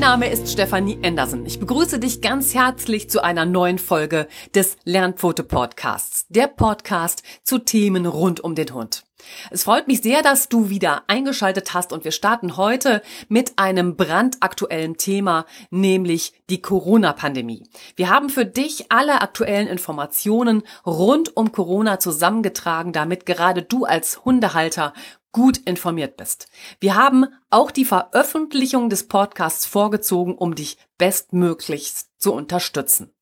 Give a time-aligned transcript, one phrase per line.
[0.00, 1.44] mein Name ist Stefanie Andersen.
[1.44, 7.58] Ich begrüße dich ganz herzlich zu einer neuen Folge des Lernpfote Podcasts, der Podcast zu
[7.58, 9.04] Themen rund um den Hund.
[9.50, 13.96] Es freut mich sehr, dass du wieder eingeschaltet hast und wir starten heute mit einem
[13.96, 17.64] brandaktuellen Thema, nämlich die Corona-Pandemie.
[17.96, 24.24] Wir haben für dich alle aktuellen Informationen rund um Corona zusammengetragen, damit gerade du als
[24.24, 24.94] Hundehalter
[25.32, 26.48] gut informiert bist.
[26.80, 33.12] Wir haben auch die Veröffentlichung des Podcasts vorgezogen, um dich bestmöglichst zu unterstützen.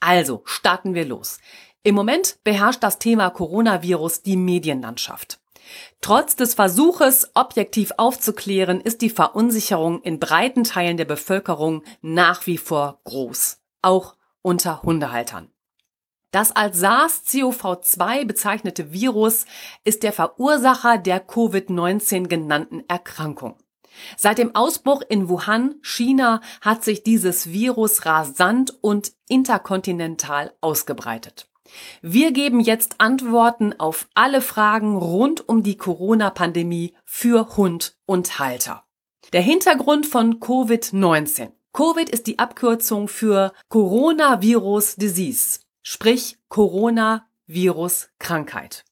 [0.00, 1.38] Also starten wir los.
[1.82, 5.40] Im Moment beherrscht das Thema Coronavirus die Medienlandschaft.
[6.00, 12.58] Trotz des Versuches, objektiv aufzuklären, ist die Verunsicherung in breiten Teilen der Bevölkerung nach wie
[12.58, 15.50] vor groß, auch unter Hundehaltern.
[16.32, 19.44] Das als SARS-CoV-2 bezeichnete Virus
[19.84, 23.56] ist der Verursacher der Covid-19 genannten Erkrankung.
[24.16, 31.48] Seit dem Ausbruch in Wuhan, China, hat sich dieses Virus rasant und interkontinental ausgebreitet.
[32.00, 38.84] Wir geben jetzt Antworten auf alle Fragen rund um die Corona-Pandemie für Hund und Halter.
[39.34, 41.50] Der Hintergrund von Covid-19.
[41.74, 48.84] Covid ist die Abkürzung für Coronavirus Disease, sprich Coronavirus-Krankheit.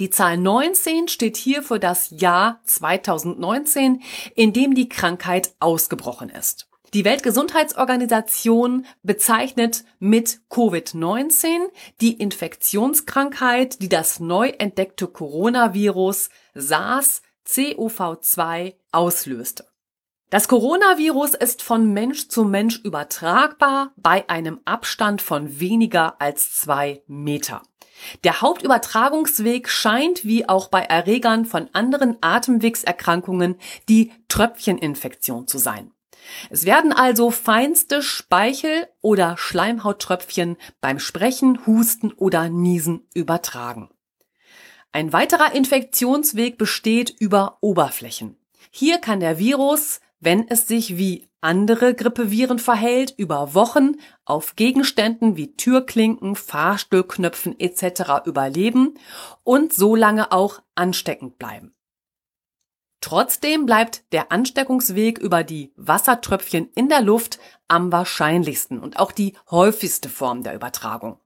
[0.00, 4.02] Die Zahl 19 steht hier für das Jahr 2019,
[4.34, 6.68] in dem die Krankheit ausgebrochen ist.
[6.94, 11.68] Die Weltgesundheitsorganisation bezeichnet mit Covid-19
[12.00, 19.67] die Infektionskrankheit, die das neu entdeckte Coronavirus SARS-CoV-2 auslöste.
[20.30, 27.02] Das Coronavirus ist von Mensch zu Mensch übertragbar bei einem Abstand von weniger als zwei
[27.06, 27.62] Meter.
[28.24, 33.56] Der Hauptübertragungsweg scheint wie auch bei Erregern von anderen Atemwegserkrankungen
[33.88, 35.92] die Tröpfcheninfektion zu sein.
[36.50, 43.88] Es werden also feinste Speichel- oder Schleimhauttröpfchen beim Sprechen, Husten oder Niesen übertragen.
[44.92, 48.36] Ein weiterer Infektionsweg besteht über Oberflächen.
[48.70, 55.36] Hier kann der Virus, wenn es sich wie andere Grippeviren verhält, über Wochen auf Gegenständen
[55.36, 58.26] wie Türklinken, Fahrstuhlknöpfen etc.
[58.26, 58.94] überleben
[59.44, 61.74] und so lange auch ansteckend bleiben.
[63.00, 69.34] Trotzdem bleibt der Ansteckungsweg über die Wassertröpfchen in der Luft am wahrscheinlichsten und auch die
[69.50, 71.20] häufigste Form der Übertragung.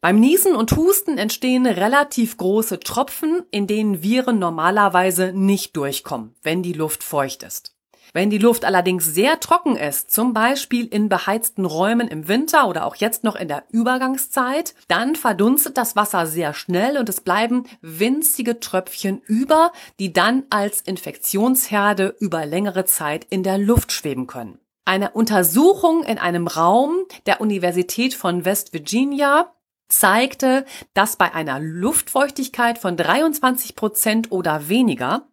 [0.00, 6.62] Beim Niesen und Husten entstehen relativ große Tropfen, in denen Viren normalerweise nicht durchkommen, wenn
[6.62, 7.71] die Luft feucht ist.
[8.14, 12.84] Wenn die Luft allerdings sehr trocken ist, zum Beispiel in beheizten Räumen im Winter oder
[12.84, 17.64] auch jetzt noch in der Übergangszeit, dann verdunstet das Wasser sehr schnell und es bleiben
[17.80, 24.58] winzige Tröpfchen über, die dann als Infektionsherde über längere Zeit in der Luft schweben können.
[24.84, 29.54] Eine Untersuchung in einem Raum der Universität von West Virginia
[29.88, 35.28] zeigte, dass bei einer Luftfeuchtigkeit von 23 Prozent oder weniger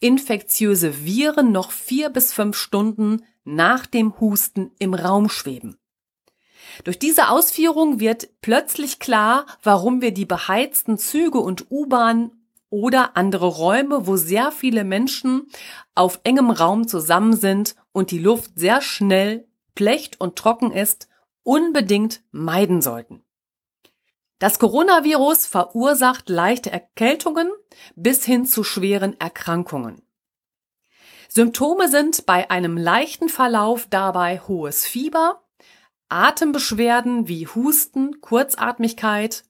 [0.00, 5.76] infektiöse Viren noch vier bis fünf Stunden nach dem Husten im Raum schweben.
[6.82, 12.32] Durch diese Ausführung wird plötzlich klar, warum wir die beheizten Züge und U-Bahn
[12.70, 15.46] oder andere Räume, wo sehr viele Menschen
[15.94, 21.08] auf engem Raum zusammen sind und die Luft sehr schnell plecht und trocken ist,
[21.44, 23.23] unbedingt meiden sollten.
[24.38, 27.50] Das Coronavirus verursacht leichte Erkältungen
[27.94, 30.02] bis hin zu schweren Erkrankungen.
[31.28, 35.42] Symptome sind bei einem leichten Verlauf dabei hohes Fieber,
[36.08, 39.44] Atembeschwerden wie Husten, Kurzatmigkeit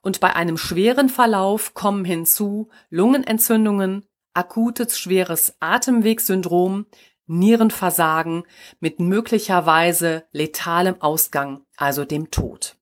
[0.00, 6.86] und bei einem schweren Verlauf kommen hinzu Lungenentzündungen, akutes schweres Atemwegssyndrom,
[7.26, 8.44] Nierenversagen
[8.80, 12.79] mit möglicherweise letalem Ausgang, also dem Tod.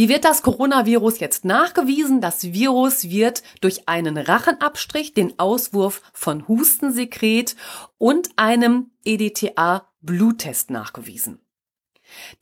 [0.00, 2.22] Wie wird das Coronavirus jetzt nachgewiesen?
[2.22, 7.54] Das Virus wird durch einen Rachenabstrich, den Auswurf von Hustensekret
[7.98, 11.44] und einem EDTA-Bluttest nachgewiesen.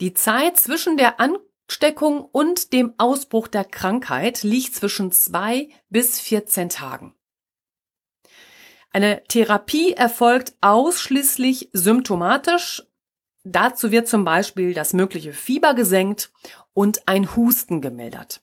[0.01, 6.69] Die Zeit zwischen der Ansteckung und dem Ausbruch der Krankheit liegt zwischen zwei bis 14
[6.69, 7.17] Tagen.
[8.93, 12.85] Eine Therapie erfolgt ausschließlich symptomatisch.
[13.43, 16.31] Dazu wird zum Beispiel das mögliche Fieber gesenkt
[16.79, 18.41] und ein Husten gemildert.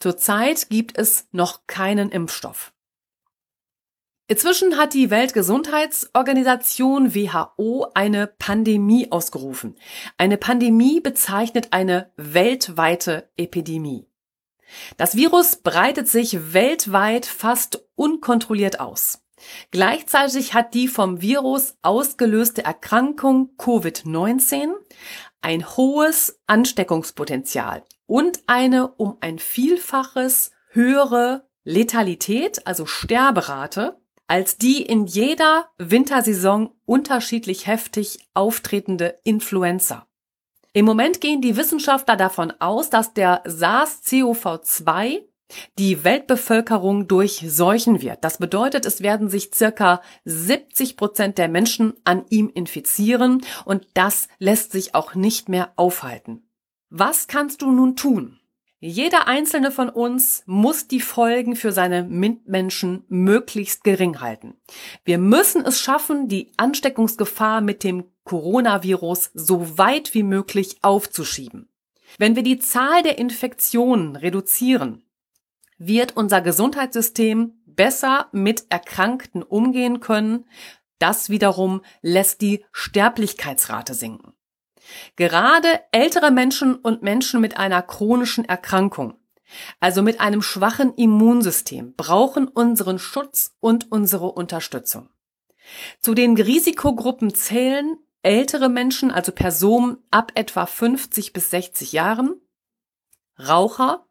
[0.00, 2.72] Zurzeit gibt es noch keinen Impfstoff.
[4.26, 9.76] Inzwischen hat die Weltgesundheitsorganisation WHO eine Pandemie ausgerufen.
[10.16, 14.06] Eine Pandemie bezeichnet eine weltweite Epidemie.
[14.96, 19.20] Das Virus breitet sich weltweit fast unkontrolliert aus.
[19.72, 24.72] Gleichzeitig hat die vom Virus ausgelöste Erkrankung Covid-19
[25.44, 35.06] ein hohes Ansteckungspotenzial und eine um ein Vielfaches höhere Letalität, also Sterberate, als die in
[35.06, 40.06] jeder Wintersaison unterschiedlich heftig auftretende Influenza.
[40.72, 45.24] Im Moment gehen die Wissenschaftler davon aus, dass der SARS-CoV-2
[45.78, 48.24] die Weltbevölkerung durchseuchen wird.
[48.24, 54.28] Das bedeutet, es werden sich circa 70 Prozent der Menschen an ihm infizieren und das
[54.38, 56.48] lässt sich auch nicht mehr aufhalten.
[56.90, 58.38] Was kannst du nun tun?
[58.86, 64.54] Jeder einzelne von uns muss die Folgen für seine Mitmenschen möglichst gering halten.
[65.04, 71.70] Wir müssen es schaffen, die Ansteckungsgefahr mit dem Coronavirus so weit wie möglich aufzuschieben.
[72.18, 75.03] Wenn wir die Zahl der Infektionen reduzieren,
[75.78, 80.46] wird unser Gesundheitssystem besser mit Erkrankten umgehen können.
[80.98, 84.34] Das wiederum lässt die Sterblichkeitsrate sinken.
[85.16, 89.14] Gerade ältere Menschen und Menschen mit einer chronischen Erkrankung,
[89.80, 95.08] also mit einem schwachen Immunsystem, brauchen unseren Schutz und unsere Unterstützung.
[96.00, 102.34] Zu den Risikogruppen zählen ältere Menschen, also Personen ab etwa 50 bis 60 Jahren,
[103.38, 104.06] Raucher,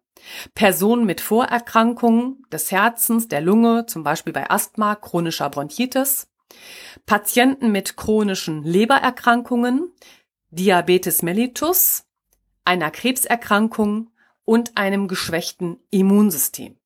[0.55, 6.27] Personen mit Vorerkrankungen des Herzens, der Lunge, zum Beispiel bei Asthma, chronischer Bronchitis,
[7.05, 9.91] Patienten mit chronischen Lebererkrankungen,
[10.49, 12.05] Diabetes mellitus,
[12.63, 14.11] einer Krebserkrankung
[14.45, 16.77] und einem geschwächten Immunsystem.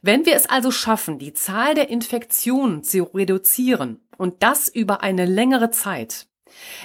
[0.00, 5.24] Wenn wir es also schaffen, die Zahl der Infektionen zu reduzieren und das über eine
[5.24, 6.28] längere Zeit,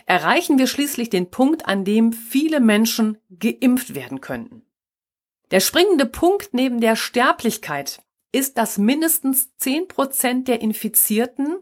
[0.06, 4.67] erreichen wir schließlich den Punkt, an dem viele Menschen geimpft werden könnten.
[5.52, 8.02] Der springende Punkt neben der Sterblichkeit
[8.34, 11.58] ist, dass mindestens zehn Prozent der Infizierten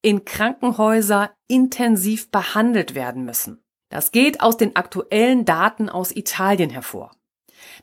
[0.00, 3.62] in Krankenhäuser intensiv behandelt werden müssen.
[3.90, 7.12] Das geht aus den aktuellen Daten aus Italien hervor.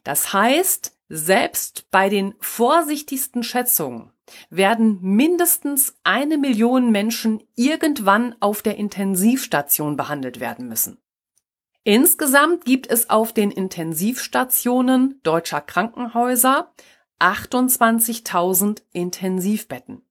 [0.03, 4.11] Das heißt, selbst bei den vorsichtigsten Schätzungen
[4.49, 10.97] werden mindestens eine Million Menschen irgendwann auf der Intensivstation behandelt werden müssen.
[11.83, 16.71] Insgesamt gibt es auf den Intensivstationen deutscher Krankenhäuser
[17.19, 20.01] 28.000 Intensivbetten.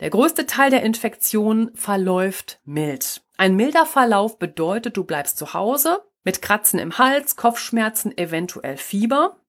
[0.00, 3.22] Der größte Teil der Infektion verläuft mild.
[3.38, 9.40] Ein milder Verlauf bedeutet, du bleibst zu Hause mit Kratzen im Hals, Kopfschmerzen, eventuell Fieber.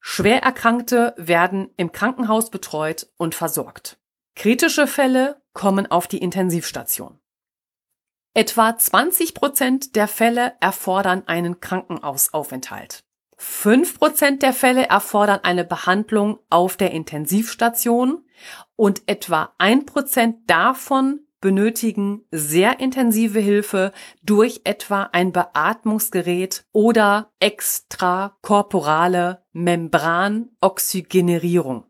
[0.00, 4.00] Schwererkrankte werden im Krankenhaus betreut und versorgt.
[4.34, 7.21] Kritische Fälle kommen auf die Intensivstation.
[8.34, 13.04] Etwa 20 Prozent der Fälle erfordern einen Krankenhausaufenthalt.
[13.36, 18.24] 5 Prozent der Fälle erfordern eine Behandlung auf der Intensivstation
[18.74, 23.92] und etwa ein Prozent davon benötigen sehr intensive Hilfe
[24.22, 31.84] durch etwa ein Beatmungsgerät oder extrakorporale Membranoxygenerierung,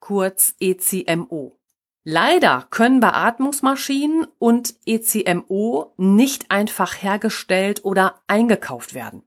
[0.00, 1.60] kurz ECMO.
[2.06, 9.22] Leider können Beatmungsmaschinen und ECMO nicht einfach hergestellt oder eingekauft werden.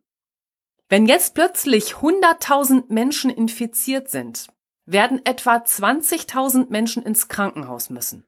[0.88, 4.48] Wenn jetzt plötzlich 100.000 Menschen infiziert sind,
[4.86, 8.26] werden etwa 20.000 Menschen ins Krankenhaus müssen.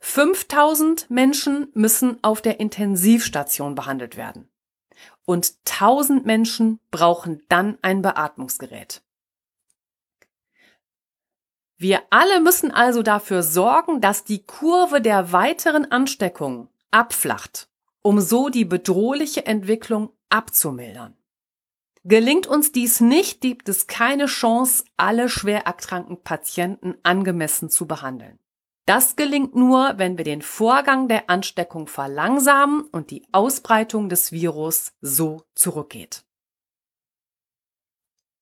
[0.00, 4.48] 5000 Menschen müssen auf der Intensivstation behandelt werden.
[5.24, 9.02] Und 1000 Menschen brauchen dann ein Beatmungsgerät.
[11.78, 17.68] Wir alle müssen also dafür sorgen, dass die Kurve der weiteren Ansteckung abflacht,
[18.02, 21.16] um so die bedrohliche Entwicklung abzumildern.
[22.04, 28.38] Gelingt uns dies nicht, gibt es keine Chance, alle schwer erkrankten Patienten angemessen zu behandeln.
[28.86, 34.92] Das gelingt nur, wenn wir den Vorgang der Ansteckung verlangsamen und die Ausbreitung des Virus
[35.00, 36.25] so zurückgeht.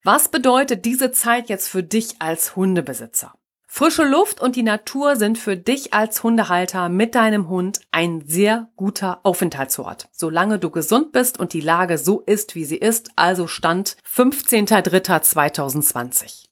[0.07, 3.33] Was bedeutet diese Zeit jetzt für dich als Hundebesitzer?
[3.67, 8.69] Frische Luft und die Natur sind für dich als Hundehalter mit deinem Hund ein sehr
[8.77, 10.11] guter Aufenthaltsort.
[10.13, 16.49] Solange du gesund bist und die Lage so ist, wie sie ist, also Stand 15.03.2020.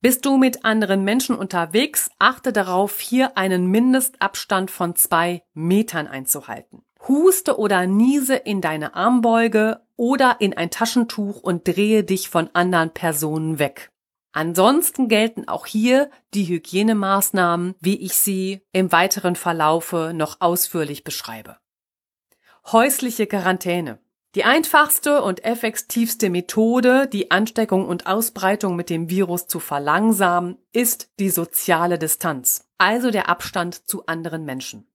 [0.00, 6.80] Bist du mit anderen Menschen unterwegs, achte darauf, hier einen Mindestabstand von zwei Metern einzuhalten.
[7.06, 12.90] Huste oder niese in deine Armbeuge oder in ein Taschentuch und drehe dich von anderen
[12.90, 13.90] Personen weg.
[14.32, 21.56] Ansonsten gelten auch hier die Hygienemaßnahmen, wie ich sie im weiteren Verlaufe noch ausführlich beschreibe.
[22.70, 23.98] Häusliche Quarantäne.
[24.34, 31.10] Die einfachste und effektivste Methode, die Ansteckung und Ausbreitung mit dem Virus zu verlangsamen, ist
[31.18, 34.86] die soziale Distanz, also der Abstand zu anderen Menschen.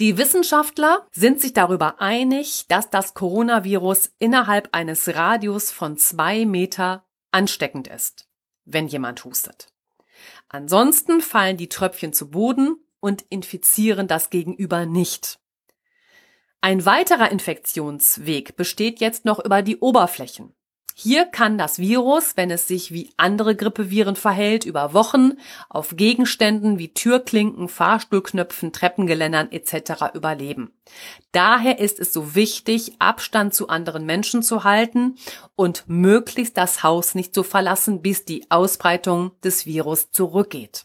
[0.00, 7.06] Die Wissenschaftler sind sich darüber einig, dass das Coronavirus innerhalb eines Radius von zwei Meter
[7.30, 8.28] ansteckend ist,
[8.64, 9.72] wenn jemand hustet.
[10.48, 15.38] Ansonsten fallen die Tröpfchen zu Boden und infizieren das Gegenüber nicht.
[16.60, 20.54] Ein weiterer Infektionsweg besteht jetzt noch über die Oberflächen.
[20.96, 25.32] Hier kann das Virus, wenn es sich wie andere Grippeviren verhält, über Wochen
[25.68, 30.14] auf Gegenständen wie Türklinken, Fahrstuhlknöpfen, Treppengeländern etc.
[30.14, 30.72] überleben.
[31.32, 35.16] Daher ist es so wichtig, Abstand zu anderen Menschen zu halten
[35.56, 40.84] und möglichst das Haus nicht zu verlassen, bis die Ausbreitung des Virus zurückgeht.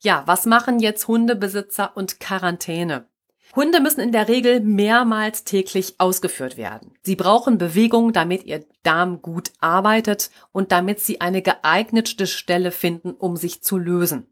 [0.00, 3.06] Ja, was machen jetzt Hundebesitzer und Quarantäne?
[3.54, 6.94] Hunde müssen in der Regel mehrmals täglich ausgeführt werden.
[7.02, 13.12] Sie brauchen Bewegung, damit ihr Darm gut arbeitet und damit sie eine geeignete Stelle finden,
[13.12, 14.26] um sich zu lösen.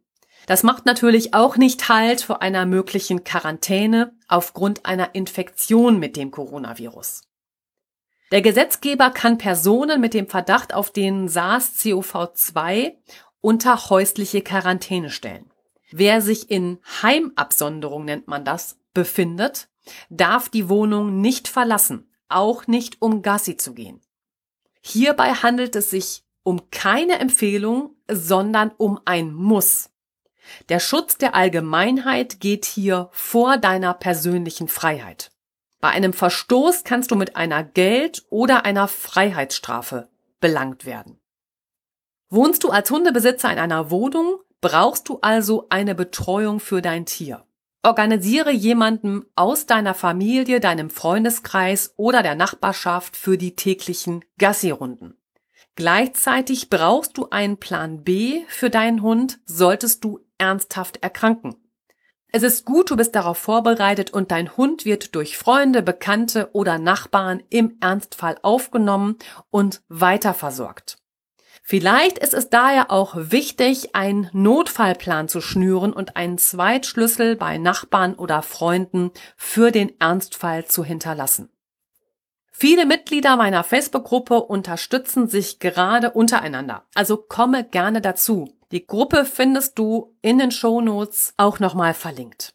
[0.47, 6.31] Das macht natürlich auch nicht Halt vor einer möglichen Quarantäne aufgrund einer Infektion mit dem
[6.31, 7.23] Coronavirus.
[8.33, 12.95] Der Gesetzgeber kann Personen mit dem Verdacht auf den SARS-CoV-2
[13.41, 15.51] unter häusliche Quarantäne stellen.
[15.91, 19.69] Wer sich in Heimabsonderung nennt man das, befindet,
[20.09, 24.01] darf die Wohnung nicht verlassen, auch nicht um Gassi zu gehen.
[24.81, 29.91] Hierbei handelt es sich um keine Empfehlung, sondern um ein Muss.
[30.69, 35.31] Der Schutz der Allgemeinheit geht hier vor deiner persönlichen Freiheit.
[35.81, 40.09] Bei einem Verstoß kannst du mit einer Geld- oder einer Freiheitsstrafe
[40.41, 41.21] belangt werden.
[42.29, 47.45] Wohnst du als Hundebesitzer in einer Wohnung, brauchst du also eine Betreuung für dein Tier.
[47.83, 55.17] Organisiere jemanden aus deiner Familie, deinem Freundeskreis oder der Nachbarschaft für die täglichen Gassi-Runden.
[55.77, 61.57] Gleichzeitig brauchst du einen Plan B für deinen Hund, solltest du ernsthaft erkranken.
[62.33, 66.79] Es ist gut, du bist darauf vorbereitet und dein Hund wird durch Freunde, Bekannte oder
[66.79, 69.17] Nachbarn im Ernstfall aufgenommen
[69.51, 71.00] und weiterversorgt.
[71.71, 78.17] Vielleicht ist es daher auch wichtig, einen Notfallplan zu schnüren und einen Zweitschlüssel bei Nachbarn
[78.17, 81.49] oder Freunden für den Ernstfall zu hinterlassen.
[82.51, 88.53] Viele Mitglieder meiner Facebook-Gruppe unterstützen sich gerade untereinander, also komme gerne dazu.
[88.73, 92.53] Die Gruppe findest du in den Shownotes auch nochmal verlinkt.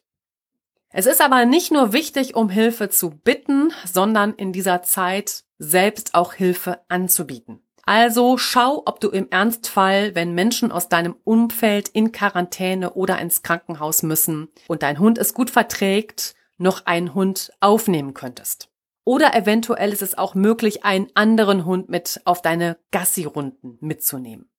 [0.90, 6.14] Es ist aber nicht nur wichtig, um Hilfe zu bitten, sondern in dieser Zeit selbst
[6.14, 7.62] auch Hilfe anzubieten.
[7.88, 13.42] Also schau, ob du im Ernstfall, wenn Menschen aus deinem Umfeld in Quarantäne oder ins
[13.42, 18.70] Krankenhaus müssen und dein Hund es gut verträgt, noch einen Hund aufnehmen könntest.
[19.04, 24.50] Oder eventuell ist es auch möglich, einen anderen Hund mit auf deine Gassi-Runden mitzunehmen.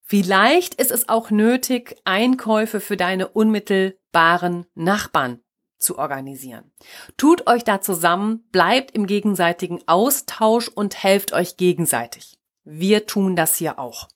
[0.00, 5.40] Vielleicht ist es auch nötig, Einkäufe für deine unmittelbaren Nachbarn
[5.78, 6.70] zu organisieren.
[7.16, 12.38] Tut euch da zusammen, bleibt im gegenseitigen Austausch und helft euch gegenseitig.
[12.64, 14.08] Wir tun das hier auch.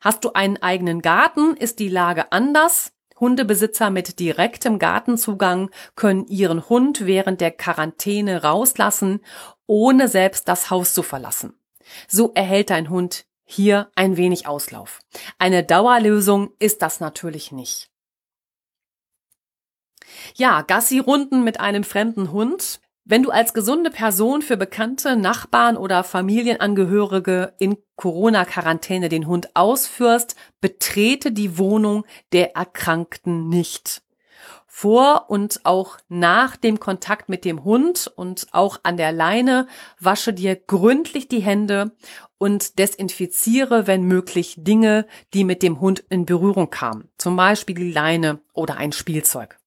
[0.00, 2.92] Hast du einen eigenen Garten, ist die Lage anders.
[3.18, 9.20] Hundebesitzer mit direktem Gartenzugang können ihren Hund während der Quarantäne rauslassen,
[9.66, 11.52] ohne selbst das Haus zu verlassen.
[12.08, 15.00] So erhält dein Hund hier ein wenig Auslauf.
[15.38, 17.90] Eine Dauerlösung ist das natürlich nicht.
[20.34, 26.04] Ja, Gassi-Runden mit einem fremden Hund wenn du als gesunde Person für Bekannte, Nachbarn oder
[26.04, 34.02] Familienangehörige in Corona-Quarantäne den Hund ausführst, betrete die Wohnung der Erkrankten nicht.
[34.66, 39.66] Vor und auch nach dem Kontakt mit dem Hund und auch an der Leine
[39.98, 41.92] wasche dir gründlich die Hände
[42.38, 47.92] und desinfiziere, wenn möglich, Dinge, die mit dem Hund in Berührung kamen, zum Beispiel die
[47.92, 49.59] Leine oder ein Spielzeug.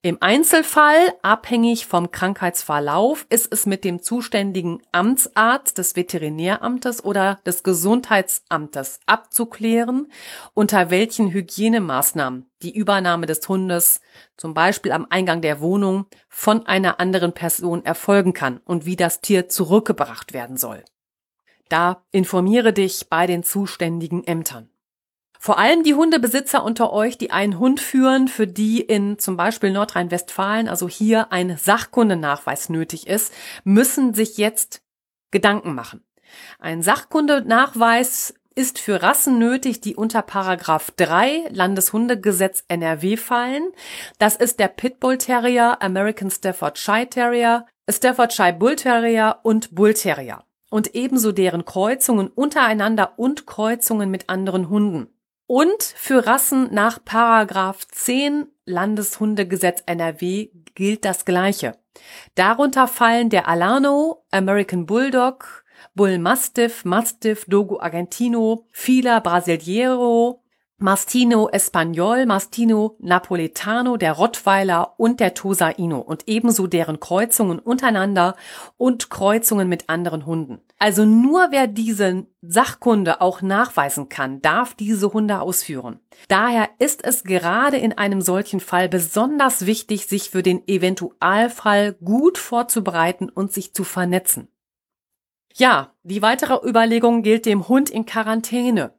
[0.00, 7.64] Im Einzelfall, abhängig vom Krankheitsverlauf, ist es mit dem zuständigen Amtsarzt des Veterinäramtes oder des
[7.64, 10.06] Gesundheitsamtes abzuklären,
[10.54, 14.00] unter welchen Hygienemaßnahmen die Übernahme des Hundes,
[14.36, 19.20] zum Beispiel am Eingang der Wohnung, von einer anderen Person erfolgen kann und wie das
[19.20, 20.84] Tier zurückgebracht werden soll.
[21.68, 24.70] Da informiere dich bei den zuständigen Ämtern.
[25.38, 29.70] Vor allem die Hundebesitzer unter euch, die einen Hund führen, für die in zum Beispiel
[29.70, 33.32] Nordrhein-Westfalen, also hier ein Sachkundenachweis nötig ist,
[33.64, 34.82] müssen sich jetzt
[35.30, 36.04] Gedanken machen.
[36.58, 43.70] Ein Sachkundenachweis ist für Rassen nötig, die unter Paragraph 3 Landeshundegesetz NRW fallen.
[44.18, 50.94] Das ist der Pitbull Terrier, American Staffordshire Terrier, Staffordshire Bull Terrier und Bull Terrier und
[50.96, 55.08] ebenso deren Kreuzungen untereinander und Kreuzungen mit anderen Hunden.
[55.48, 61.72] Und für Rassen nach Paragraph 10 Landeshundegesetz NRW gilt das Gleiche.
[62.34, 65.64] Darunter fallen der Alano, American Bulldog,
[65.94, 70.42] Bull Mastiff, Mastiff, Dogo Argentino, Fila Brasileiro,
[70.80, 78.36] Mastino Espagnol, Mastino Napoletano, der Rottweiler und der Tosa Ino und ebenso deren Kreuzungen untereinander
[78.76, 80.60] und Kreuzungen mit anderen Hunden.
[80.78, 85.98] Also nur wer diese Sachkunde auch nachweisen kann, darf diese Hunde ausführen.
[86.28, 92.38] Daher ist es gerade in einem solchen Fall besonders wichtig, sich für den Eventualfall gut
[92.38, 94.46] vorzubereiten und sich zu vernetzen.
[95.54, 98.92] Ja, die weitere Überlegung gilt dem Hund in Quarantäne.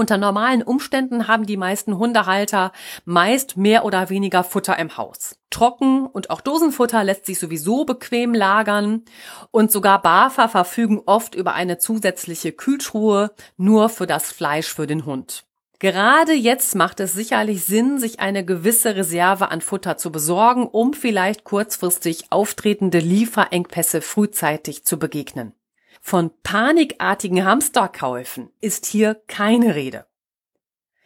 [0.00, 2.72] Unter normalen Umständen haben die meisten Hundehalter
[3.04, 5.36] meist mehr oder weniger Futter im Haus.
[5.50, 9.04] Trocken und auch Dosenfutter lässt sich sowieso bequem lagern
[9.50, 15.04] und sogar BAFA verfügen oft über eine zusätzliche Kühltruhe nur für das Fleisch für den
[15.04, 15.44] Hund.
[15.80, 20.94] Gerade jetzt macht es sicherlich Sinn, sich eine gewisse Reserve an Futter zu besorgen, um
[20.94, 25.52] vielleicht kurzfristig auftretende Lieferengpässe frühzeitig zu begegnen.
[26.00, 30.06] Von panikartigen Hamsterkäufen ist hier keine Rede.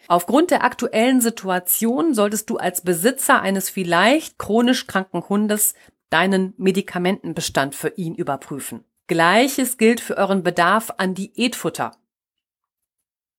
[0.06, 5.74] Aufgrund der aktuellen Situation solltest du als Besitzer eines vielleicht chronisch kranken Hundes
[6.10, 8.84] deinen Medikamentenbestand für ihn überprüfen.
[9.06, 11.96] Gleiches gilt für euren Bedarf an Diätfutter.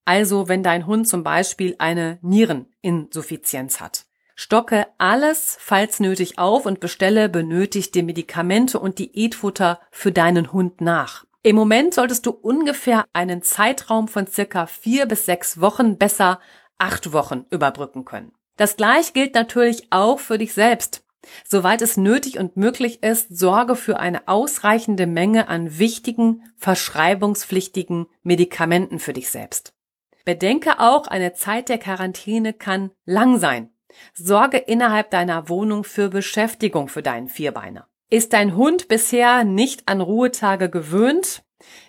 [0.05, 4.05] Also wenn dein Hund zum Beispiel eine Niereninsuffizienz hat.
[4.35, 11.25] Stocke alles, falls nötig, auf und bestelle benötigte Medikamente und Diätfutter für deinen Hund nach.
[11.45, 16.39] Im Moment solltest du ungefähr einen Zeitraum von circa vier bis sechs Wochen, besser
[16.79, 18.31] acht Wochen überbrücken können.
[18.57, 21.05] Das gleich gilt natürlich auch für dich selbst.
[21.47, 28.97] Soweit es nötig und möglich ist, sorge für eine ausreichende Menge an wichtigen, verschreibungspflichtigen Medikamenten
[28.97, 29.75] für dich selbst.
[30.25, 33.69] Bedenke auch, eine Zeit der Quarantäne kann lang sein.
[34.15, 37.87] Sorge innerhalb deiner Wohnung für Beschäftigung für deinen Vierbeiner.
[38.15, 41.43] Ist dein Hund bisher nicht an Ruhetage gewöhnt,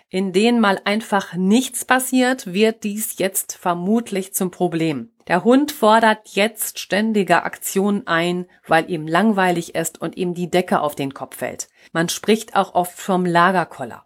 [0.09, 5.13] in denen mal einfach nichts passiert, wird dies jetzt vermutlich zum Problem.
[5.27, 10.81] Der Hund fordert jetzt ständige Aktionen ein, weil ihm langweilig ist und ihm die Decke
[10.81, 11.69] auf den Kopf fällt.
[11.93, 14.05] Man spricht auch oft vom Lagerkoller.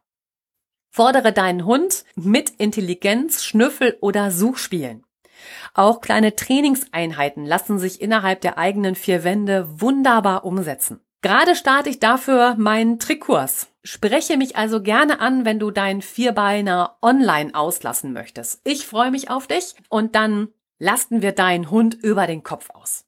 [0.91, 5.07] Fordere deinen Hund mit Intelligenz, Schnüffel oder Suchspielen.
[5.73, 11.01] Auch kleine Trainingseinheiten lassen sich innerhalb der eigenen vier Wände wunderbar umsetzen.
[11.21, 13.67] Gerade starte ich dafür meinen Trickkurs.
[13.83, 18.61] Spreche mich also gerne an, wenn du deinen Vierbeiner online auslassen möchtest.
[18.63, 23.05] Ich freue mich auf dich und dann lasten wir deinen Hund über den Kopf aus.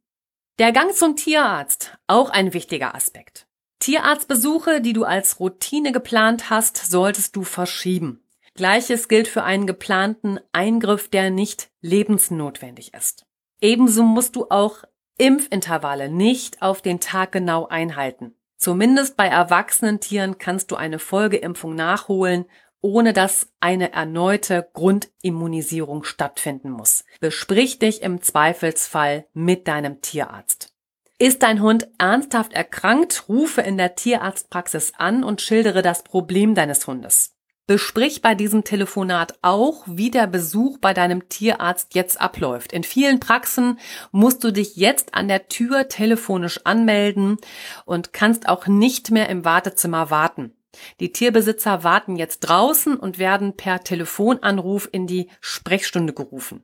[0.60, 3.47] Der Gang zum Tierarzt, auch ein wichtiger Aspekt.
[3.80, 8.23] Tierarztbesuche, die du als Routine geplant hast, solltest du verschieben.
[8.54, 13.26] Gleiches gilt für einen geplanten Eingriff, der nicht lebensnotwendig ist.
[13.60, 14.84] Ebenso musst du auch
[15.17, 18.36] Impfintervalle nicht auf den Tag genau einhalten.
[18.58, 22.45] Zumindest bei erwachsenen Tieren kannst du eine Folgeimpfung nachholen,
[22.82, 27.06] ohne dass eine erneute Grundimmunisierung stattfinden muss.
[27.19, 30.73] Besprich dich im Zweifelsfall mit deinem Tierarzt.
[31.19, 36.86] Ist dein Hund ernsthaft erkrankt, rufe in der Tierarztpraxis an und schildere das Problem deines
[36.88, 37.36] Hundes.
[37.65, 42.73] Besprich bei diesem Telefonat auch, wie der Besuch bei deinem Tierarzt jetzt abläuft.
[42.73, 43.80] In vielen Praxen
[44.12, 47.38] musst du dich jetzt an der Tür telefonisch anmelden
[47.86, 50.54] und kannst auch nicht mehr im Wartezimmer warten.
[50.99, 56.63] Die Tierbesitzer warten jetzt draußen und werden per Telefonanruf in die Sprechstunde gerufen.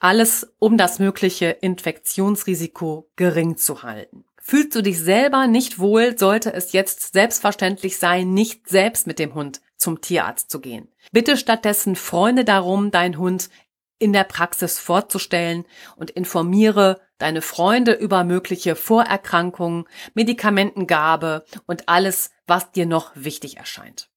[0.00, 4.24] Alles, um das mögliche Infektionsrisiko gering zu halten.
[4.44, 9.34] Fühlst du dich selber nicht wohl, sollte es jetzt selbstverständlich sein, nicht selbst mit dem
[9.34, 10.88] Hund zum Tierarzt zu gehen.
[11.12, 13.50] Bitte stattdessen Freunde darum, deinen Hund
[14.00, 22.72] in der Praxis vorzustellen und informiere deine Freunde über mögliche Vorerkrankungen, Medikamentengabe und alles, was
[22.72, 24.10] dir noch wichtig erscheint.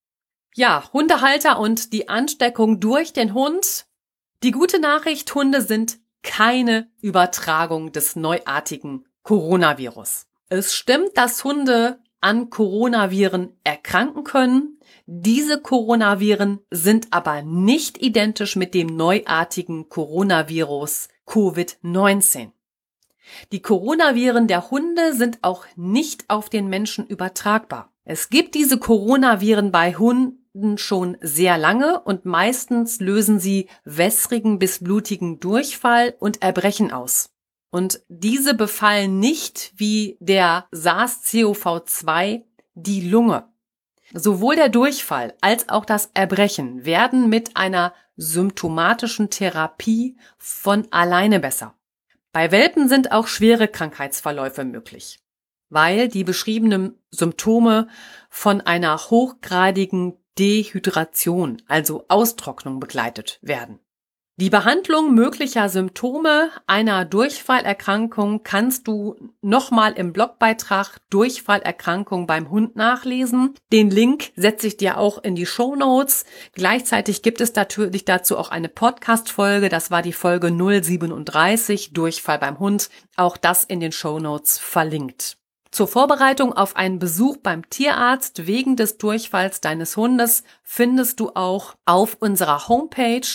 [0.55, 3.85] Ja, Hundehalter und die Ansteckung durch den Hund.
[4.41, 10.27] Die gute Nachricht, Hunde sind keine Übertragung des neuartigen Coronavirus.
[10.49, 14.79] Es stimmt, dass Hunde an Coronaviren erkranken können.
[15.07, 22.51] Diese Coronaviren sind aber nicht identisch mit dem neuartigen Coronavirus Covid-19.
[23.51, 27.91] Die Coronaviren der Hunde sind auch nicht auf den Menschen übertragbar.
[28.03, 34.83] Es gibt diese Coronaviren bei Hunden schon sehr lange und meistens lösen sie wässrigen bis
[34.83, 37.34] blutigen Durchfall und Erbrechen aus.
[37.75, 43.49] Und diese befallen nicht wie der SARS-CoV-2 die Lunge.
[44.13, 51.75] Sowohl der Durchfall als auch das Erbrechen werden mit einer symptomatischen Therapie von alleine besser.
[52.31, 55.19] Bei Welpen sind auch schwere Krankheitsverläufe möglich,
[55.67, 57.89] weil die beschriebenen Symptome
[58.29, 63.81] von einer hochgradigen Dehydration, also Austrocknung begleitet werden.
[64.37, 73.53] Die Behandlung möglicher Symptome einer Durchfallerkrankung kannst du nochmal im Blogbeitrag Durchfallerkrankung beim Hund nachlesen.
[73.71, 76.25] Den Link setze ich dir auch in die Show Notes.
[76.51, 79.69] Gleichzeitig gibt es natürlich dazu auch eine Podcast-Folge.
[79.69, 82.89] Das war die Folge 037 Durchfall beim Hund.
[83.15, 85.37] Auch das in den Show Notes verlinkt.
[85.71, 91.75] Zur Vorbereitung auf einen Besuch beim Tierarzt wegen des Durchfalls deines Hundes findest du auch
[91.85, 93.27] auf unserer Homepage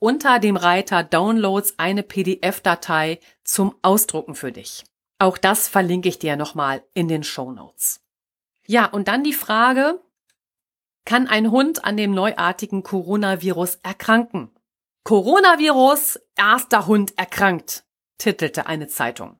[0.00, 4.84] unter dem Reiter Downloads eine PDF-Datei zum Ausdrucken für dich.
[5.20, 8.00] Auch das verlinke ich dir nochmal in den Show Notes.
[8.66, 10.00] Ja, und dann die Frage,
[11.04, 14.50] kann ein Hund an dem neuartigen Coronavirus erkranken?
[15.04, 17.84] Coronavirus, erster Hund erkrankt,
[18.18, 19.38] titelte eine Zeitung.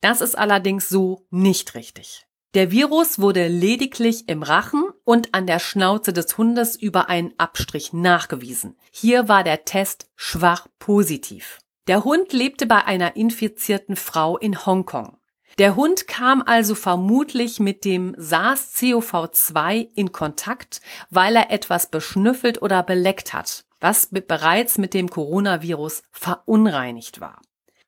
[0.00, 2.26] Das ist allerdings so nicht richtig.
[2.54, 7.94] Der Virus wurde lediglich im Rachen und an der Schnauze des Hundes über einen Abstrich
[7.94, 8.76] nachgewiesen.
[8.90, 11.60] Hier war der Test schwach positiv.
[11.86, 15.16] Der Hund lebte bei einer infizierten Frau in Hongkong.
[15.56, 22.82] Der Hund kam also vermutlich mit dem SARS-CoV-2 in Kontakt, weil er etwas beschnüffelt oder
[22.82, 27.40] beleckt hat, was bereits mit dem Coronavirus verunreinigt war.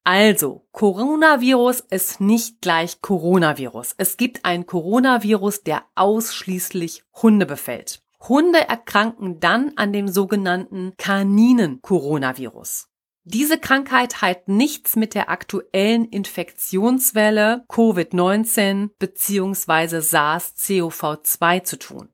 [0.06, 3.94] Also, Coronavirus ist nicht gleich Coronavirus.
[3.96, 8.02] Es gibt ein Coronavirus, der ausschließlich Hunde befällt.
[8.20, 12.88] Hunde erkranken dann an dem sogenannten Kaninen-Coronavirus.
[13.24, 20.00] Diese Krankheit hat nichts mit der aktuellen Infektionswelle Covid-19 bzw.
[20.00, 22.13] SARS-CoV-2 zu tun.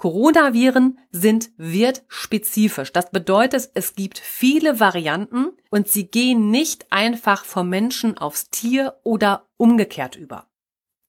[0.00, 2.90] Coronaviren sind wirtspezifisch.
[2.90, 8.96] Das bedeutet, es gibt viele Varianten und sie gehen nicht einfach vom Menschen aufs Tier
[9.04, 10.46] oder umgekehrt über.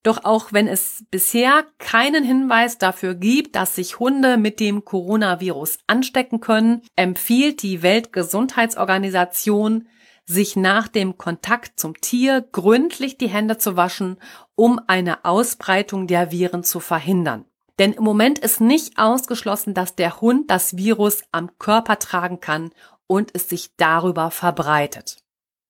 [0.04, 5.78] Doch auch wenn es bisher keinen Hinweis dafür gibt, dass sich Hunde mit dem Coronavirus
[5.88, 9.88] anstecken können, empfiehlt die Weltgesundheitsorganisation,
[10.26, 14.18] sich nach dem Kontakt zum Tier gründlich die Hände zu waschen,
[14.56, 17.46] um eine Ausbreitung der Viren zu verhindern.
[17.82, 22.70] Denn im Moment ist nicht ausgeschlossen, dass der Hund das Virus am Körper tragen kann
[23.08, 25.18] und es sich darüber verbreitet.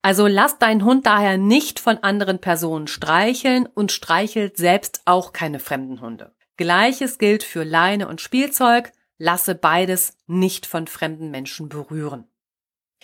[0.01, 5.59] Also lass deinen Hund daher nicht von anderen Personen streicheln und streichelt selbst auch keine
[5.59, 6.35] fremden Hunde.
[6.57, 8.91] Gleiches gilt für Leine und Spielzeug.
[9.17, 12.27] Lasse beides nicht von fremden Menschen berühren.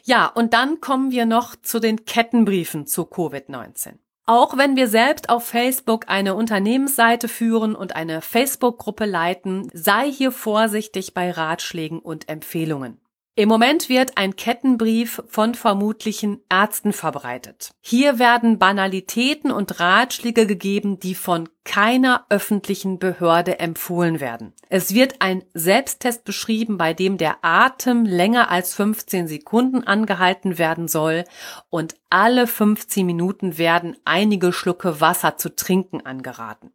[0.04, 4.00] Ja, und dann kommen wir noch zu den Kettenbriefen zu Covid-19.
[4.30, 10.34] Auch wenn wir selbst auf Facebook eine Unternehmensseite führen und eine Facebook-Gruppe leiten, sei hier
[10.34, 13.00] vorsichtig bei Ratschlägen und Empfehlungen.
[13.40, 17.70] Im Moment wird ein Kettenbrief von vermutlichen Ärzten verbreitet.
[17.82, 24.54] Hier werden Banalitäten und Ratschläge gegeben, die von keiner öffentlichen Behörde empfohlen werden.
[24.70, 30.88] Es wird ein Selbsttest beschrieben, bei dem der Atem länger als 15 Sekunden angehalten werden
[30.88, 31.24] soll
[31.70, 36.72] und alle 15 Minuten werden einige Schlucke Wasser zu trinken angeraten.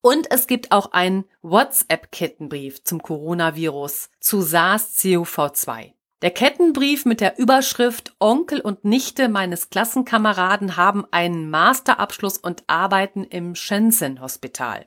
[0.00, 5.92] Und es gibt auch einen WhatsApp-Kettenbrief zum Coronavirus zu SARS-CoV-2.
[6.22, 13.22] Der Kettenbrief mit der Überschrift Onkel und Nichte meines Klassenkameraden haben einen Masterabschluss und arbeiten
[13.22, 14.84] im Shenzhen-Hospital.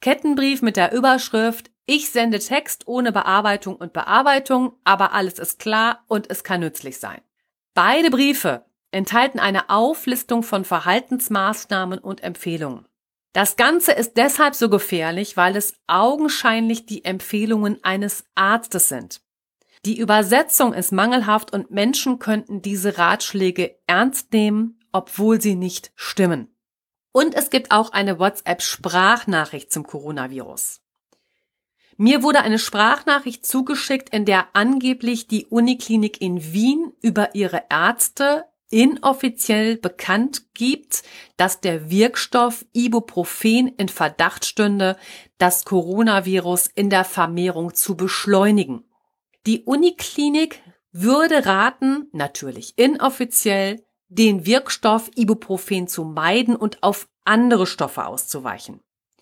[0.00, 6.04] Kettenbrief mit der Überschrift Ich sende Text ohne Bearbeitung und Bearbeitung, aber alles ist klar
[6.08, 7.20] und es kann nützlich sein.
[7.74, 12.88] Beide Briefe enthalten eine Auflistung von Verhaltensmaßnahmen und Empfehlungen.
[13.32, 19.22] Das Ganze ist deshalb so gefährlich, weil es augenscheinlich die Empfehlungen eines Arztes sind.
[19.84, 26.54] Die Übersetzung ist mangelhaft und Menschen könnten diese Ratschläge ernst nehmen, obwohl sie nicht stimmen.
[27.10, 30.80] Und es gibt auch eine WhatsApp-Sprachnachricht zum Coronavirus.
[31.96, 38.44] Mir wurde eine Sprachnachricht zugeschickt, in der angeblich die Uniklinik in Wien über ihre Ärzte
[38.72, 41.02] inoffiziell bekannt gibt,
[41.36, 44.96] dass der Wirkstoff Ibuprofen in Verdacht stünde,
[45.38, 48.84] das Coronavirus in der Vermehrung zu beschleunigen.
[49.46, 58.06] Die Uniklinik würde raten, natürlich inoffiziell, den Wirkstoff Ibuprofen zu meiden und auf andere Stoffe
[58.06, 58.80] auszuweichen.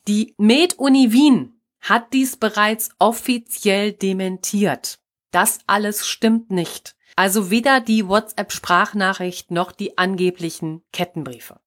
[0.09, 4.99] Die MedUni Wien hat dies bereits offiziell dementiert.
[5.31, 6.97] Das alles stimmt nicht.
[7.17, 11.61] Also weder die WhatsApp-Sprachnachricht noch die angeblichen Kettenbriefe.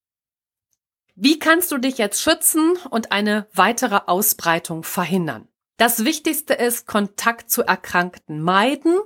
[1.16, 5.46] Wie kannst du dich jetzt schützen und eine weitere Ausbreitung verhindern?
[5.76, 8.98] Das Wichtigste ist, Kontakt zu Erkrankten meiden.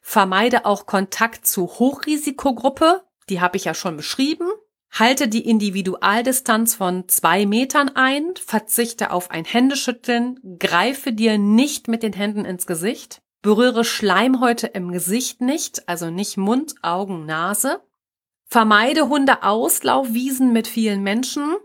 [0.00, 3.04] Vermeide auch Kontakt zu Hochrisikogruppe.
[3.28, 4.50] Die habe ich ja schon beschrieben.
[4.90, 8.34] Halte die Individualdistanz von zwei Metern ein.
[8.36, 10.40] Verzichte auf ein Händeschütteln.
[10.58, 13.22] Greife dir nicht mit den Händen ins Gesicht.
[13.42, 17.80] Berühre Schleimhäute im Gesicht nicht, also nicht Mund, Augen, Nase.
[18.44, 21.56] Vermeide Hundeauslaufwiesen mit vielen Menschen.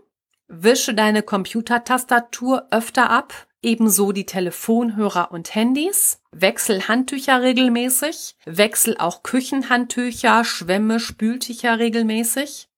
[0.48, 3.32] Wische deine Computertastatur öfter ab,
[3.62, 6.20] ebenso die Telefonhörer und Handys.
[6.32, 8.36] Wechsel Handtücher regelmäßig.
[8.44, 12.68] Wechsel auch Küchenhandtücher, Schwämme, Spültücher regelmäßig.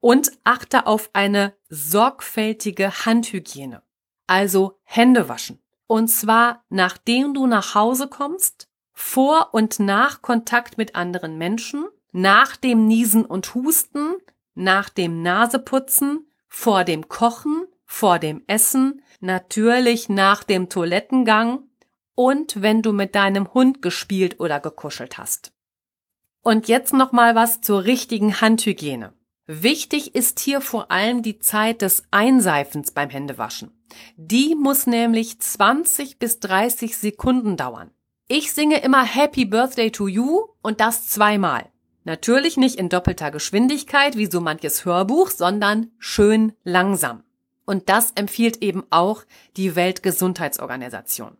[0.00, 3.82] Und achte auf eine sorgfältige Handhygiene.
[4.26, 5.60] Also Hände waschen.
[5.86, 12.56] Und zwar nachdem du nach Hause kommst, vor und nach Kontakt mit anderen Menschen, nach
[12.56, 14.14] dem Niesen und Husten,
[14.54, 21.64] nach dem Naseputzen, vor dem Kochen, vor dem Essen, natürlich nach dem Toilettengang
[22.14, 25.52] und wenn du mit deinem Hund gespielt oder gekuschelt hast.
[26.42, 29.12] Und jetzt noch mal was zur richtigen Handhygiene.
[29.46, 33.70] Wichtig ist hier vor allem die Zeit des Einseifens beim Händewaschen.
[34.16, 37.90] Die muss nämlich 20 bis 30 Sekunden dauern.
[38.28, 41.68] Ich singe immer Happy Birthday to You und das zweimal.
[42.04, 47.22] Natürlich nicht in doppelter Geschwindigkeit wie so manches Hörbuch, sondern schön langsam.
[47.64, 49.24] Und das empfiehlt eben auch
[49.56, 51.36] die Weltgesundheitsorganisation.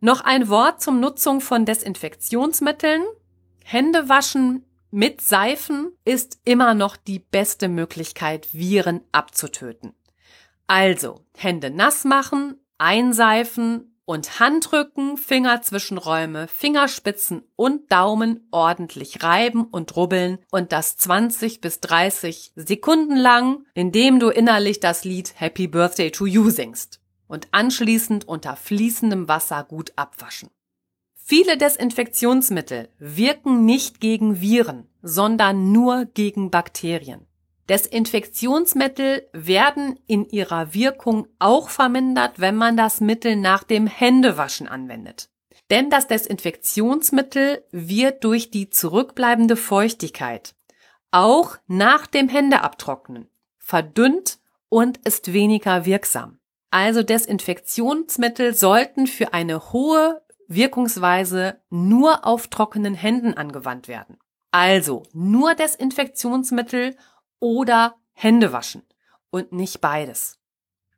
[0.00, 3.02] Noch ein Wort zum Nutzung von Desinfektionsmitteln.
[3.64, 4.64] Hände waschen
[4.96, 9.92] mit Seifen ist immer noch die beste Möglichkeit, Viren abzutöten.
[10.66, 20.38] Also Hände nass machen, einseifen, und Handrücken, Fingerzwischenräume, Fingerspitzen und Daumen ordentlich reiben und rubbeln
[20.50, 26.26] und das 20 bis 30 Sekunden lang, indem du innerlich das Lied Happy Birthday to
[26.26, 30.50] You singst und anschließend unter fließendem Wasser gut abwaschen.
[31.14, 37.26] Viele Desinfektionsmittel wirken nicht gegen Viren, sondern nur gegen Bakterien.
[37.68, 45.30] Desinfektionsmittel werden in ihrer Wirkung auch vermindert, wenn man das Mittel nach dem Händewaschen anwendet.
[45.70, 50.54] Denn das Desinfektionsmittel wird durch die zurückbleibende Feuchtigkeit
[51.10, 56.38] auch nach dem Händeabtrocknen verdünnt und ist weniger wirksam.
[56.70, 64.18] Also Desinfektionsmittel sollten für eine hohe Wirkungsweise nur auf trockenen Händen angewandt werden.
[64.50, 66.96] Also nur Desinfektionsmittel
[67.44, 68.82] oder Hände waschen
[69.28, 70.38] und nicht beides.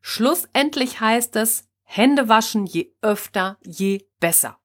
[0.00, 4.56] Schlussendlich heißt es, Hände waschen je öfter, je besser.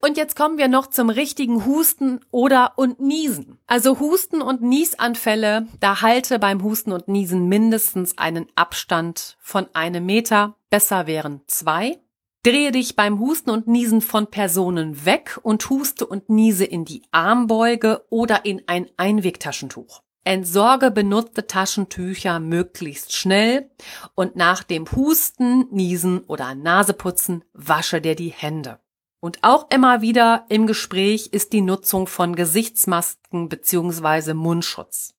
[0.00, 3.60] Und jetzt kommen wir noch zum richtigen Husten oder und Niesen.
[3.68, 10.04] Also Husten und Niesanfälle, da halte beim Husten und Niesen mindestens einen Abstand von einem
[10.04, 12.00] Meter, besser wären zwei.
[12.42, 17.02] Drehe dich beim Husten und Niesen von Personen weg und huste und niese in die
[17.12, 20.02] Armbeuge oder in ein Einwegtaschentuch.
[20.26, 23.70] Entsorge benutzte Taschentücher möglichst schnell
[24.16, 28.80] und nach dem Husten, Niesen oder Naseputzen wasche dir die Hände.
[29.20, 34.34] Und auch immer wieder im Gespräch ist die Nutzung von Gesichtsmasken bzw.
[34.34, 35.14] Mundschutz.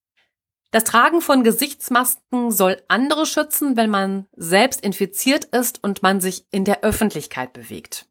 [0.71, 6.45] Das Tragen von Gesichtsmasken soll andere schützen, wenn man selbst infiziert ist und man sich
[6.51, 8.07] in der Öffentlichkeit bewegt.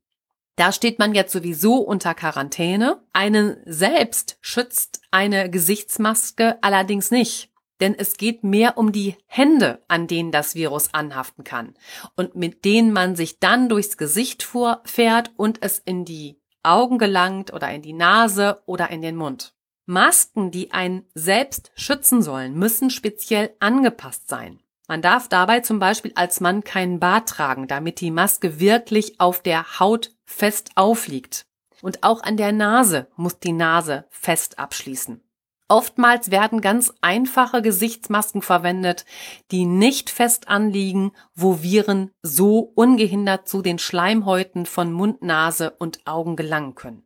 [0.56, 3.02] Da steht man jetzt sowieso unter Quarantäne.
[3.12, 7.50] Einen selbst schützt eine Gesichtsmaske allerdings nicht.
[7.80, 11.74] Denn es geht mehr um die Hände, an denen das Virus anhaften kann
[12.16, 17.52] und mit denen man sich dann durchs Gesicht vorfährt und es in die Augen gelangt
[17.52, 19.54] oder in die Nase oder in den Mund.
[19.86, 24.60] Masken, die einen selbst schützen sollen, müssen speziell angepasst sein.
[24.88, 29.42] Man darf dabei zum Beispiel als Mann keinen Bart tragen, damit die Maske wirklich auf
[29.42, 31.46] der Haut fest aufliegt.
[31.82, 35.20] Und auch an der Nase muss die Nase fest abschließen.
[35.68, 39.04] Oftmals werden ganz einfache Gesichtsmasken verwendet,
[39.50, 46.06] die nicht fest anliegen, wo Viren so ungehindert zu den Schleimhäuten von Mund, Nase und
[46.06, 47.02] Augen gelangen können.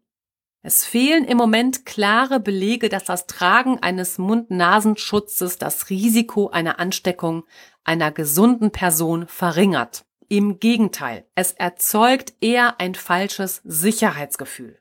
[0.63, 7.45] Es fehlen im Moment klare Belege, dass das Tragen eines Mund-Nasenschutzes das Risiko einer Ansteckung
[7.83, 10.05] einer gesunden Person verringert.
[10.33, 14.79] Im Gegenteil, es erzeugt eher ein falsches Sicherheitsgefühl.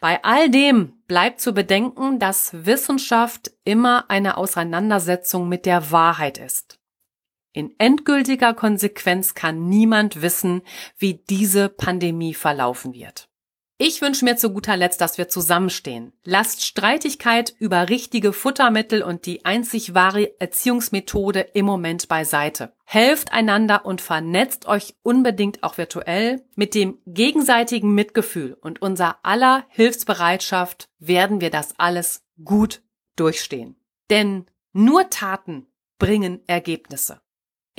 [0.00, 6.78] Bei all dem bleibt zu bedenken, dass Wissenschaft immer eine Auseinandersetzung mit der Wahrheit ist.
[7.54, 10.60] In endgültiger Konsequenz kann niemand wissen,
[10.98, 13.29] wie diese Pandemie verlaufen wird.
[13.82, 16.12] Ich wünsche mir zu guter Letzt, dass wir zusammenstehen.
[16.22, 22.74] Lasst Streitigkeit über richtige Futtermittel und die einzig wahre Erziehungsmethode im Moment beiseite.
[22.84, 26.44] Helft einander und vernetzt euch unbedingt auch virtuell.
[26.56, 32.82] Mit dem gegenseitigen Mitgefühl und unser aller Hilfsbereitschaft werden wir das alles gut
[33.16, 33.76] durchstehen.
[34.10, 37.22] Denn nur Taten bringen Ergebnisse.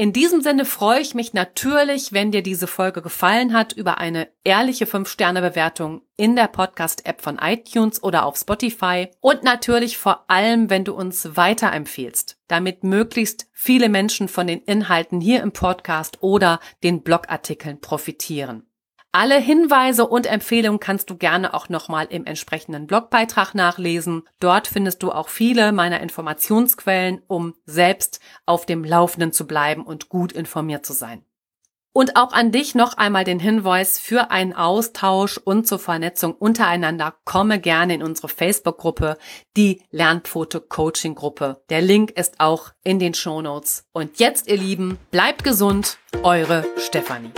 [0.01, 4.29] In diesem Sinne freue ich mich natürlich, wenn dir diese Folge gefallen hat, über eine
[4.43, 10.85] ehrliche 5-Sterne-Bewertung in der Podcast-App von iTunes oder auf Spotify und natürlich vor allem, wenn
[10.85, 17.03] du uns weiterempfehlst, damit möglichst viele Menschen von den Inhalten hier im Podcast oder den
[17.03, 18.70] Blogartikeln profitieren.
[19.13, 24.23] Alle Hinweise und Empfehlungen kannst du gerne auch nochmal im entsprechenden Blogbeitrag nachlesen.
[24.39, 30.07] Dort findest du auch viele meiner Informationsquellen, um selbst auf dem Laufenden zu bleiben und
[30.07, 31.25] gut informiert zu sein.
[31.93, 37.13] Und auch an dich noch einmal den Hinweis für einen Austausch und zur Vernetzung untereinander.
[37.25, 39.17] Komme gerne in unsere Facebook-Gruppe,
[39.57, 41.61] die Lernpfote Coaching Gruppe.
[41.69, 43.83] Der Link ist auch in den Show Notes.
[43.91, 47.31] Und jetzt, ihr Lieben, bleibt gesund, eure Stefanie.